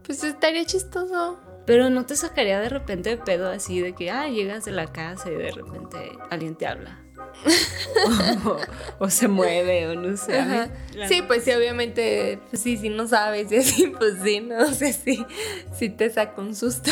[0.04, 1.38] Pues estaría chistoso.
[1.64, 4.88] Pero no te sacaría de repente de pedo así de que, ah, llegas de la
[4.88, 6.98] casa y de repente alguien te habla.
[8.44, 10.38] o, o se mueve, o no sé.
[10.38, 10.68] Ajá.
[11.08, 14.92] Sí, pues sí, obviamente, pues sí, si no sabes y así, pues sí, no sé
[14.92, 15.24] si
[15.72, 16.90] sí, te saca un susto.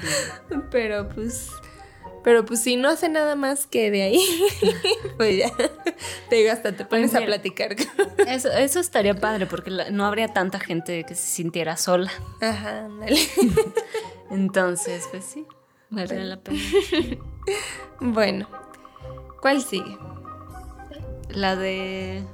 [0.70, 1.50] Pero pues,
[2.24, 4.20] pero pues si no hace nada más que de ahí,
[5.16, 5.50] pues ya,
[6.28, 7.26] te digo, hasta te pones a mira.
[7.34, 7.76] platicar.
[8.26, 12.10] Eso, eso estaría padre porque la- no habría tanta gente que se sintiera sola.
[12.40, 13.20] Ajá, ándale.
[14.30, 15.46] Entonces, pues sí,
[15.90, 16.58] valdría la pena.
[18.00, 18.48] Bueno,
[19.40, 19.96] ¿cuál sigue?
[21.28, 22.24] La de.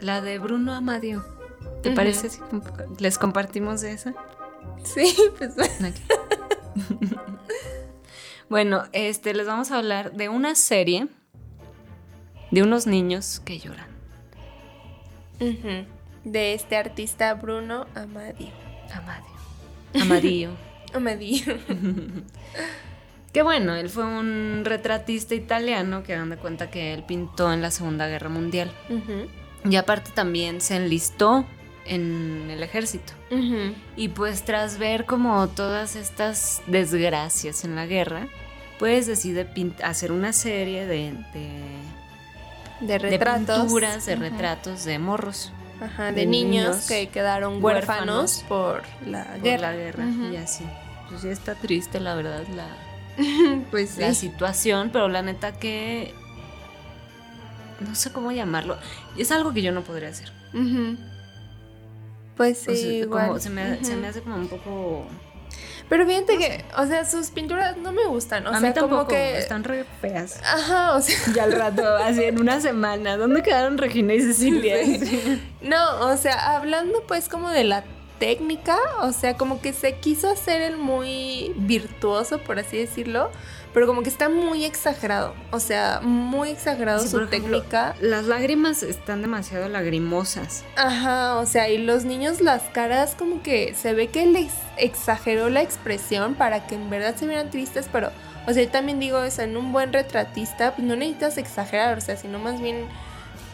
[0.00, 1.24] La de Bruno Amadio.
[1.82, 2.40] ¿Te parece si
[2.98, 4.14] les compartimos de esa?
[4.84, 6.27] Sí, pues Ok.
[8.48, 11.08] bueno, este, les vamos a hablar de una serie
[12.50, 13.88] de unos niños que lloran.
[16.24, 18.50] de este artista Bruno Amadio.
[18.92, 19.38] Amadio.
[19.94, 20.50] Amadillo.
[20.94, 21.44] Amadio.
[23.32, 27.62] que bueno, él fue un retratista italiano que dan de cuenta que él pintó en
[27.62, 28.70] la Segunda Guerra Mundial.
[29.64, 31.46] Y aparte también se enlistó
[31.88, 33.12] en el ejército.
[33.96, 38.28] Y pues tras ver como todas estas desgracias en la guerra,
[38.78, 39.46] pues decide
[39.82, 41.50] hacer una serie de, de,
[42.80, 43.60] De de retratos.
[43.62, 48.82] pinturas, de retratos de morros Ajá, de, de niños, niños que quedaron huérfanos huérfanos, por
[49.06, 49.70] la por guerra.
[49.72, 50.32] la guerra Ujú.
[50.32, 50.64] y así.
[51.08, 52.66] Pues ya está triste la verdad la,
[53.70, 54.28] Pues la sí.
[54.28, 56.14] situación, pero la neta que
[57.80, 58.76] no sé cómo llamarlo.
[59.16, 60.30] Es algo que yo no podría hacer.
[60.52, 60.96] Ujú.
[62.38, 63.26] Pues sí, O sea, igual.
[63.26, 65.04] como se, me, se me hace como un poco
[65.90, 68.46] Pero fíjate que, o sea, sus pinturas no me gustan.
[68.46, 69.38] O a sea, mí tampoco como que.
[69.38, 70.40] están re feas.
[70.42, 71.16] Ajá, o sea.
[71.34, 74.76] Y al rato, así en una semana, ¿dónde quedaron Regina y Cecilia?
[75.60, 77.84] No, o sea, hablando pues como de la
[78.18, 83.30] técnica, o sea, como que se quiso hacer el muy virtuoso, por así decirlo,
[83.74, 87.94] pero como que está muy exagerado, o sea, muy exagerado Sí, su ejemplo, técnica.
[88.00, 90.64] Las lágrimas están demasiado lagrimosas.
[90.76, 95.48] Ajá, o sea, y los niños las caras como que se ve que les exageró
[95.50, 98.10] la expresión para que en verdad se vieran tristes, pero,
[98.46, 102.00] o sea, yo también digo eso, en un buen retratista, pues no necesitas exagerar, o
[102.00, 102.86] sea, sino más bien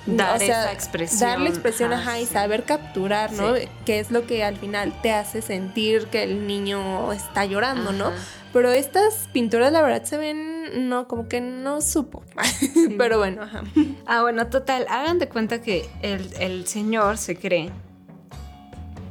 [0.07, 1.31] Dar o sea, esa expresión.
[1.31, 3.57] Darle expresión, ajá, ajá, y saber capturar, ¿no?
[3.57, 3.69] Sí.
[3.87, 8.11] Que es lo que al final te hace sentir que el niño está llorando, ¿no?
[8.53, 12.23] Pero estas pinturas, la verdad, se ven, no, como que no supo.
[12.99, 13.65] Pero bueno, ajá.
[14.07, 17.73] Ah, bueno, total, hagan de cuenta que el, el señor se cree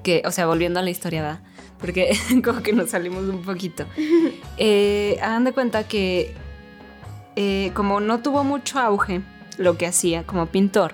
[0.03, 1.39] que, o sea, volviendo a la historia, ¿verdad?
[1.79, 3.85] Porque como que nos salimos un poquito.
[4.59, 6.31] Eh, hagan de cuenta que
[7.35, 9.23] eh, como no tuvo mucho auge
[9.57, 10.93] lo que hacía como pintor,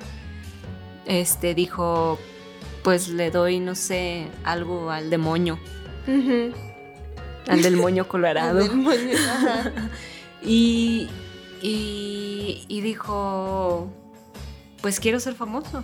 [1.05, 2.17] este dijo,
[2.83, 5.59] pues le doy, no sé, algo al demonio,
[6.07, 6.53] Ujú.
[7.47, 8.59] al del moño colorado.
[8.59, 9.71] Del moño, ajá.
[10.41, 11.09] Y,
[11.61, 13.91] y, y dijo,
[14.81, 15.83] pues quiero ser famoso.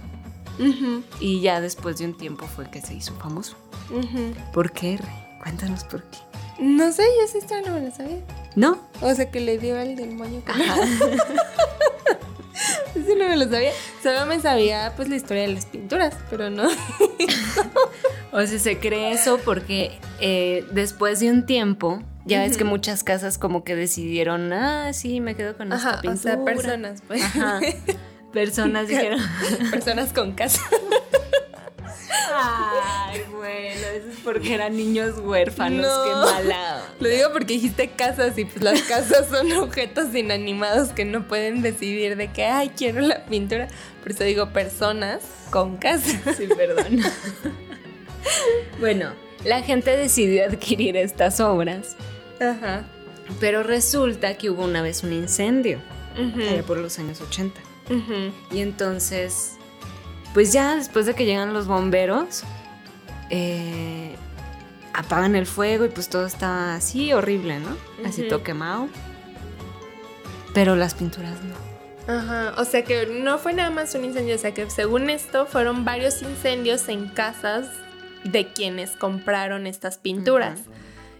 [1.19, 3.57] Y ya después de un tiempo fue que se hizo famoso.
[4.53, 5.39] ¿Por qué, Rey?
[5.43, 6.19] Cuéntanos por qué.
[6.59, 8.23] No sé, yo esa historia no me la sabía.
[8.55, 8.77] ¿No?
[9.01, 10.41] O sea, que le dio al del moño.
[12.95, 13.71] Eso no me lo sabía.
[14.01, 16.67] Solo me sabía pues la historia de las pinturas, pero no.
[18.31, 22.71] O sea, se cree eso porque eh, después de un tiempo, ya ves que Ujú.
[22.71, 26.35] muchas casas como que decidieron, ah, sí, me quedo con Ajá, esta o pintura.
[26.35, 27.23] sea, personas, pues.
[27.23, 27.61] Ajá.
[28.33, 29.21] Personas dijeron,
[29.71, 30.59] Personas con casa.
[32.33, 36.03] Ay, bueno, eso es porque eran niños huérfanos, No.
[36.03, 36.83] qué mala.
[36.99, 41.61] Lo digo porque dijiste casas y pues las casas son objetos inanimados que no pueden
[41.61, 43.67] decidir de que, ay, quiero la pintura.
[44.01, 46.33] Por eso digo personas con casa.
[46.37, 46.99] Sí, perdón.
[48.79, 49.11] bueno,
[49.43, 51.95] la gente decidió adquirir estas obras,
[52.39, 52.83] Ajá.
[53.39, 55.79] pero resulta que hubo una vez un incendio,
[56.15, 57.59] allá Ujú, por los años 80.
[57.89, 58.31] ujú.
[58.51, 59.53] Y entonces,
[60.35, 62.43] pues ya después de que llegan los bomberos,
[63.29, 64.17] eh,
[64.93, 67.69] apagan el fuego y pues todo está así horrible, ¿no?
[68.05, 68.29] Así Ujú.
[68.31, 68.89] todo quemado.
[70.53, 72.13] Pero las pinturas no.
[72.13, 75.45] Ajá, o sea que no fue nada más un incendio, o sea que según esto
[75.45, 77.67] fueron varios incendios en casas
[78.25, 80.59] de quienes compraron estas pinturas.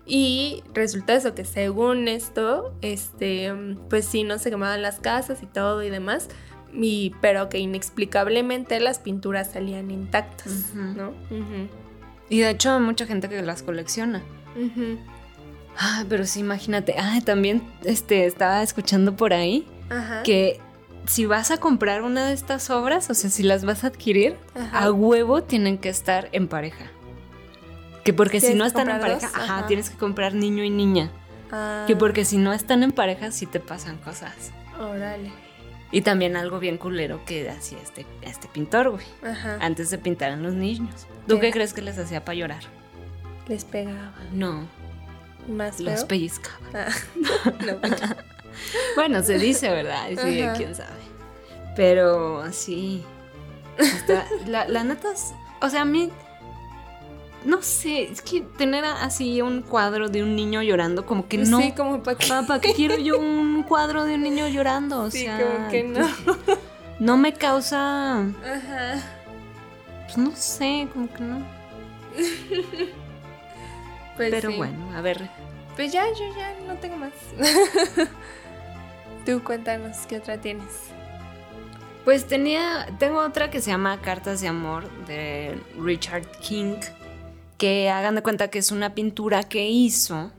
[0.06, 3.54] Y resulta eso que según esto, este,
[3.90, 6.28] pues sí, no se quemaban las casas y todo y demás,
[6.76, 10.82] y, pero que inexplicablemente las pinturas salían intactas, Ujú.
[10.82, 11.14] ¿no?
[12.30, 14.22] Y de hecho hay mucha gente que las colecciona.
[14.56, 14.98] ujú.
[15.78, 16.96] Ah, pero sí, imagínate.
[16.98, 20.24] Ah, también este, estaba escuchando por ahí Ajá.
[20.24, 20.62] que
[21.06, 24.38] si vas a comprar una de estas obras, o sea, si las vas a adquirir,
[24.56, 24.86] Ajá.
[24.86, 26.86] a huevo tienen que estar en pareja.
[28.06, 29.68] Que porque si ¿Tienes no están en pareja, Ajá.
[29.68, 31.12] tienes que comprar niño y niña.
[31.52, 34.52] Ah, Que porque si no están en pareja, sí te pasan cosas.
[34.80, 35.32] Órale.
[35.96, 39.06] Y también algo bien culero que hacía este, este pintor, güey.
[39.24, 39.58] Ajá.
[39.62, 41.08] Antes de pintar a los niños.
[41.26, 41.48] ¿Tú ¿Qué?
[41.48, 42.64] qué crees que les hacía para llorar?
[43.48, 44.12] Les pegaba.
[44.34, 44.68] No,
[45.48, 46.08] ¿Más los feo?
[46.10, 46.58] pellizcaba.
[46.74, 46.90] Ah,
[47.66, 47.94] no, pues,
[48.98, 50.08] Bueno, se dice, ¿verdad?
[50.22, 50.54] Sí, Ajá.
[50.58, 51.00] quién sabe.
[51.78, 53.02] Pero sí.
[53.78, 56.12] está- la, la neta, es- o sea, a mí.
[57.46, 61.60] No sé, es que tener así un cuadro de un niño llorando, como que no.
[61.62, 62.28] Sí, como para que...
[62.28, 65.04] ¿Para qué quiero yo un cuadro de un niño llorando?
[65.04, 66.08] O Sí, sea, como que no.
[67.00, 68.20] No me causa.
[68.22, 69.02] Ajá.
[70.06, 71.40] Pues no sé, como que no.
[74.16, 74.56] Pues Pero sí.
[74.56, 75.30] bueno, a ver.
[75.76, 77.12] Pues ya, yo ya no tengo más.
[79.26, 80.66] Tú cuéntanos qué otra tienes.
[82.06, 86.76] Pues tenía, tengo otra que se llama Cartas de Amor de Richard King,
[87.58, 90.32] que hagan de cuenta que es una pintura que hizo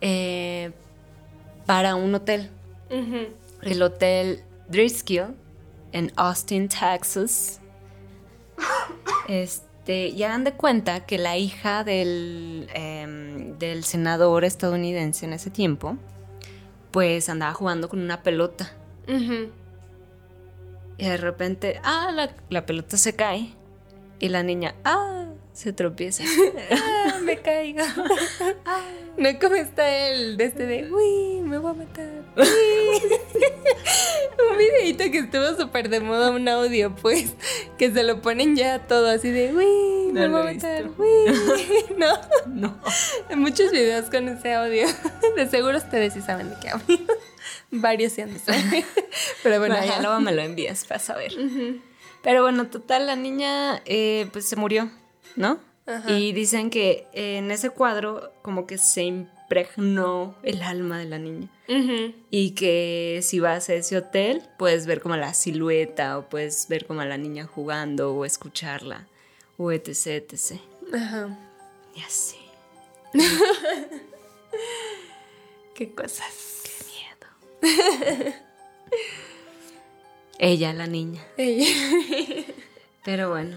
[0.00, 0.72] eh,
[1.66, 2.50] para un hotel,
[3.62, 5.34] el Hotel Driscoll
[5.92, 7.60] en Austin, Texas.
[9.28, 15.50] Este, y hagan de cuenta que la hija del, em, del senador estadounidense en ese
[15.50, 15.96] tiempo,
[16.90, 18.72] pues andaba jugando con una pelota.
[19.06, 23.54] Y de repente, ah, la, la pelota se cae.
[24.18, 25.27] Y la niña, ah,
[25.58, 26.22] se tropieza.
[26.70, 27.82] Ah, me caigo.
[29.16, 32.08] No como está el de este de, uy, me voy a matar.
[32.36, 32.46] uy".
[34.52, 37.32] un videito que estuvo súper de moda, un audio, pues,
[37.78, 40.84] que se lo ponen ya todo así de, uy, me No voy a matar.
[40.96, 41.34] uy".
[41.96, 42.06] No,
[42.46, 42.80] no.
[43.28, 44.86] hay muchos videos con ese audio.
[45.34, 46.86] De seguro ustedes sí saben de qué hablo.
[47.72, 48.84] Varios sí han de saber.
[49.42, 51.32] Pero bueno, ya luego me lo envías para saber.
[52.22, 54.92] Pero bueno, total, la niña eh, pues se murió,
[55.38, 55.60] ¿no?
[55.86, 56.10] Ajá.
[56.10, 61.48] Y dicen que en ese cuadro como que se impregnó el alma de la niña.
[62.30, 66.86] Y que si vas a ese hotel, puedes ver como la silueta o puedes ver
[66.86, 69.06] como a la niña jugando o escucharla
[69.58, 70.60] o etc, etc.
[70.94, 71.38] Ajá.
[71.94, 72.36] Y así.
[75.74, 76.62] Qué cosas.
[77.62, 78.32] Miedo.
[80.38, 81.22] Ella, la niña.
[81.36, 81.66] Ella.
[83.04, 83.56] Pero bueno.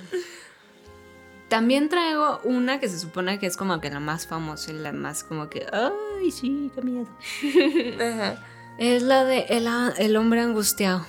[1.52, 4.94] También traigo una que se supone que es como que la más famosa y la
[4.94, 7.10] más como que, ay, sí, qué miedo.
[8.02, 8.42] Ajá.
[8.78, 11.06] Es la de el, a- el hombre angustiado.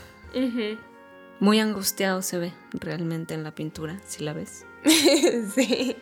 [1.39, 4.67] Muy angustiado se ve realmente en la pintura, si la ves.
[5.55, 5.97] sí.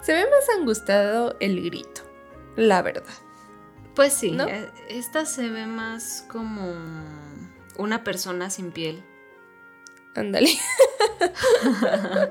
[0.00, 2.00] Se ve más angustiado el grito,
[2.56, 3.12] la verdad.
[3.94, 4.46] Pues sí, ¿No?
[4.48, 6.72] eh, esta se ve más como...
[7.76, 9.04] una persona sin piel.
[10.14, 10.48] Ándale.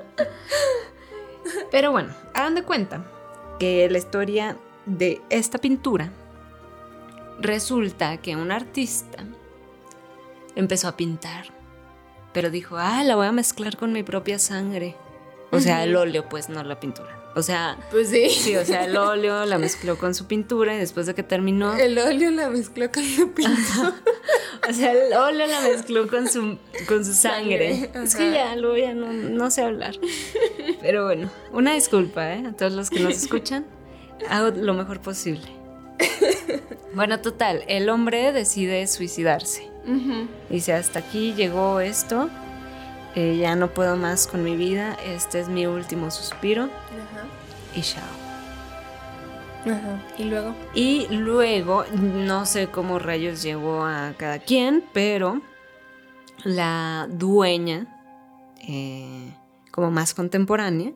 [1.76, 3.04] Pero bueno, hagan de cuenta
[3.58, 6.10] que la historia de esta pintura
[7.38, 9.26] resulta que un artista
[10.54, 11.48] empezó a pintar,
[12.32, 14.96] pero dijo, ah, la voy a mezclar con mi propia sangre.
[15.52, 17.25] O sea, el óleo, pues, no la pintura.
[17.36, 18.30] O sea, Pues sí.
[18.30, 21.76] sí, o sea, el óleo la mezcló con su pintura y después de que terminó,
[21.76, 23.94] El óleo la mezcló con la pintura.
[24.68, 27.78] o sea, el óleo la mezcló con su, con su sangre.
[27.82, 29.94] Sangre, Es que ya, luego ya no, no sé hablar.
[30.80, 32.42] Pero bueno, una disculpa, ¿eh?
[32.46, 33.66] A todos los que nos escuchan.
[34.30, 35.44] Hago lo mejor posible.
[36.94, 39.68] Bueno, total, el hombre decide suicidarse.
[40.48, 42.30] Dice, hasta aquí llegó esto.
[43.14, 44.96] eh, ya no puedo más con mi vida.
[45.06, 46.64] Este es mi último suspiro.
[46.64, 47.15] Ajá.
[47.76, 48.02] Y chao.
[49.66, 50.02] Ajá.
[50.16, 50.54] Y luego.
[50.74, 55.42] Y luego, no sé cómo rayos llegó a cada quien, pero
[56.42, 57.86] la dueña,
[58.66, 59.34] eh,
[59.70, 60.92] como más contemporánea,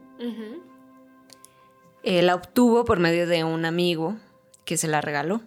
[2.02, 4.16] eh, la obtuvo por medio de un amigo
[4.64, 5.42] que se la regaló.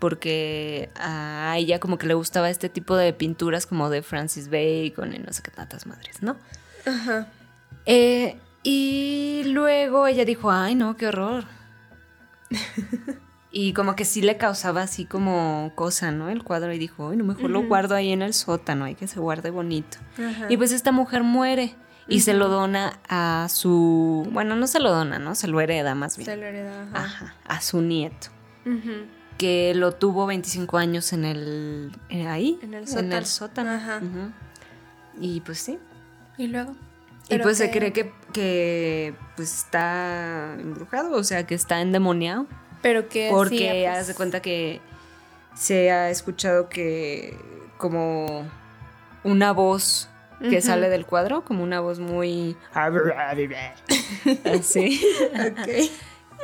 [0.00, 5.12] Porque a ella como que le gustaba este tipo de pinturas como de Francis Bacon
[5.12, 6.36] y no sé qué tantas madres, ¿no?
[6.86, 7.28] Ajá.
[7.84, 11.44] Eh, y luego ella dijo, ay no, qué horror.
[13.50, 16.28] y como que sí le causaba así como cosa, ¿no?
[16.28, 19.06] El cuadro y dijo, ay, no, mejor lo guardo ahí en el sótano, hay que
[19.06, 19.98] se guarde bonito.
[20.48, 21.74] Y pues esta mujer muere
[22.08, 25.34] y se lo dona a su, bueno, no se lo dona, ¿no?
[25.34, 26.26] Se lo hereda más bien.
[26.26, 26.72] Se lo heredó.
[26.94, 27.04] Ajá.
[27.04, 28.28] Ajá, a su nieto,
[29.36, 33.16] que lo tuvo 25 años en el, eh, ahí, En el En sótano.
[33.16, 33.70] el sótano.
[33.72, 34.00] Ajá.
[35.20, 35.78] Y pues sí.
[36.38, 36.72] Y luego.
[36.72, 42.46] Y Pero pues se cree que, que pues está embrujado, o sea, que está endemoniado.
[42.82, 43.28] Pero que.
[43.30, 44.80] Porque hacía, pues, haz de cuenta que
[45.54, 47.36] se ha escuchado que
[47.76, 48.46] como
[49.24, 50.08] una voz
[50.40, 52.56] que sale del cuadro, como una voz muy
[54.44, 55.04] así.
[55.34, 55.90] Ok.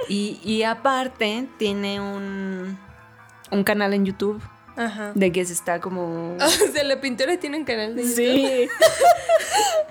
[0.08, 2.76] Y, y aparte tiene un,
[3.52, 4.42] un canal en YouTube
[4.76, 5.12] Ajá.
[5.14, 6.36] de que se está como...
[6.40, 8.70] O sea, la pintura tiene un canal de YouTube.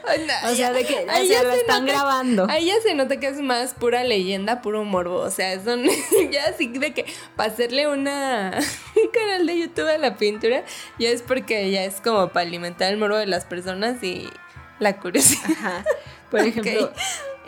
[0.05, 2.47] Sí, no, o sea, de que o sea, se están nota- grabando.
[2.49, 5.15] Ahí ya se nota que es más pura leyenda, puro morbo.
[5.15, 5.83] O sea, son
[6.31, 8.51] ya así de que para hacerle una
[8.95, 10.63] un canal de YouTube a la pintura,
[10.99, 14.29] ya es porque ya es como para alimentar el morbo de las personas y
[14.79, 15.49] la curiosidad.
[15.57, 15.85] Ajá.
[16.29, 16.91] Por ejemplo,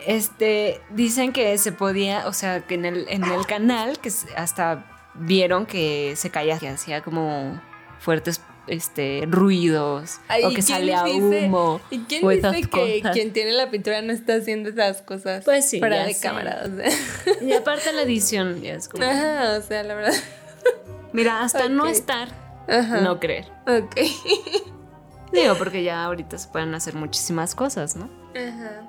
[0.06, 4.84] este dicen que se podía, o sea, que en el, en el canal, que hasta
[5.20, 7.60] vieron que se caía, que hacía como
[8.00, 12.68] fuertes este ruidos Ay, o ¿y que salía humo ¿Y quién o dice que
[13.00, 13.12] cosas.
[13.12, 16.64] quien tiene la pintura no está haciendo esas cosas Pues sí, fuera de cámara?
[16.64, 17.42] O sea.
[17.46, 20.14] y aparte la edición ya es como Ajá, o sea, la verdad.
[21.12, 22.28] mira hasta no estar
[22.68, 23.00] Ajá.
[23.02, 23.94] no creer Ok.
[25.32, 28.82] digo porque ya ahorita se pueden hacer muchísimas cosas no Ajá.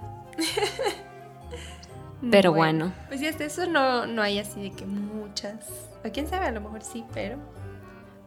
[2.32, 5.56] Pero bueno, Pues ya hasta eso no, no hay así de que muchas.
[6.04, 7.38] O quién sabe, a lo mejor sí, pero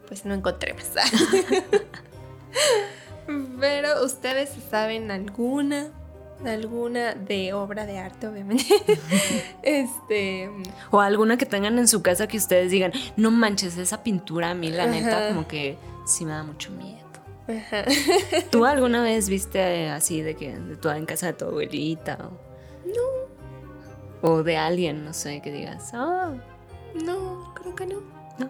[0.07, 0.90] pues no encontré más.
[3.61, 5.88] pero ustedes saben alguna,
[6.44, 8.64] alguna de obra de arte, obviamente.
[9.62, 10.50] este.
[10.90, 14.55] o alguna que tengan en su casa que ustedes digan no manches esa pintura a
[14.55, 15.76] mí la neta como que
[16.07, 16.98] sí me da mucho miedo
[17.48, 17.85] Ajá.
[18.50, 22.16] ¿Tú alguna vez viste así de que de tu, en casa de tu abuelita?
[22.22, 22.31] O,
[24.22, 26.33] o de alguien, no sé, que digas, ah,
[27.04, 28.00] No, creo que no.
[28.38, 28.46] no.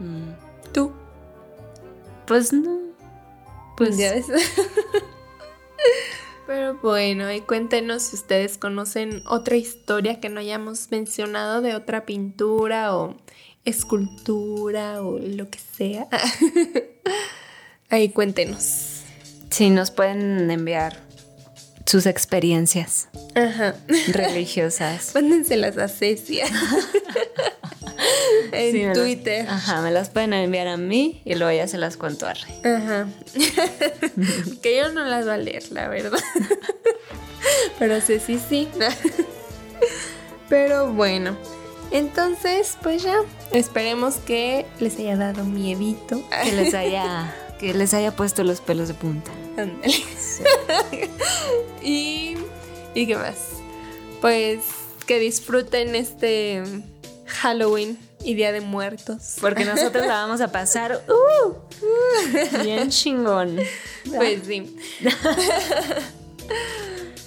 [0.00, 0.34] Mm,
[0.72, 0.92] Tú.
[2.26, 2.80] pues no.
[3.76, 4.26] Pues Ya ves.
[6.46, 12.06] Pero bueno, y cuéntenos si ustedes conocen otra historia que no hayamos mencionado de otra
[12.06, 13.16] pintura o
[13.64, 16.06] escultura o lo que sea.
[17.90, 19.02] Ahí cuéntenos.
[19.50, 20.96] sí, nos pueden enviar
[21.86, 23.76] sus experiencias Ajá.
[24.08, 25.10] religiosas.
[25.14, 26.46] Mándenselas a Cecia.
[28.52, 29.46] en Sí, me las- Twitter.
[29.48, 32.60] ajá, me las pueden enviar a mí y luego ya se las cuento a Rey.
[32.64, 33.08] Ajá.
[34.62, 36.18] que yo no las va a leer, la verdad.
[37.78, 38.68] Pero sí, sí, sí.
[40.48, 41.36] Pero bueno.
[41.92, 43.16] Entonces, pues ya.
[43.52, 46.22] Esperemos que les haya dado miedito.
[46.42, 49.30] Que les haya, que les haya puesto los pelos de punta.
[51.82, 52.36] Y.
[52.94, 53.36] ¿Y qué más?
[54.20, 54.60] Pues
[55.06, 56.62] que disfruten este
[57.26, 59.36] Halloween y Día de Muertos.
[59.40, 61.54] Porque nosotros la vamos a pasar uh,
[62.62, 63.58] bien chingón.
[64.14, 64.76] Pues sí.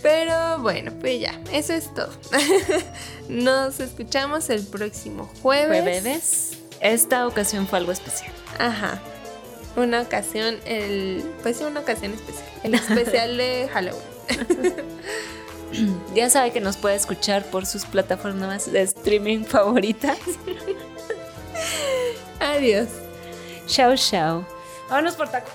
[0.01, 2.09] Pero bueno, pues ya, eso es todo.
[3.27, 5.81] Nos escuchamos el próximo jueves.
[5.81, 6.57] Jueves.
[6.79, 8.31] Esta ocasión fue algo especial.
[8.57, 9.01] Ajá.
[9.75, 11.23] Una ocasión, el.
[11.41, 12.45] Pues sí, una ocasión especial.
[12.63, 14.03] El especial de Halloween.
[16.15, 20.17] Ya sabe que nos puede escuchar por sus plataformas de streaming favoritas.
[22.39, 22.87] Adiós.
[23.67, 24.45] Chao, chao.
[24.89, 25.53] Vámonos por tacos.